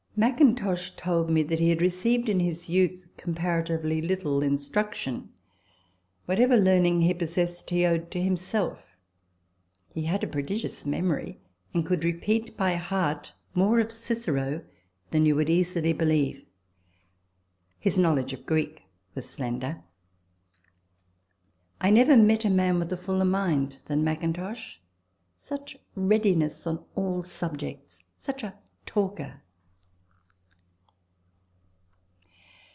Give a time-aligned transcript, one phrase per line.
[0.13, 5.29] Mackintosh told me that he had received in his youth comparatively little instruction
[6.25, 8.97] whatever learning he possessed he owed to himself.
[9.95, 11.39] He had a prodigious memory,
[11.73, 14.63] and could repeat by heart more of Cicero
[15.11, 16.45] than you would easily believe.
[17.79, 18.83] His know ledge of Greek
[19.15, 19.81] was slender.
[21.79, 24.81] I never met a man with a fuller mind than Mackintosh
[25.37, 29.41] such readiness on all subjects, such a talker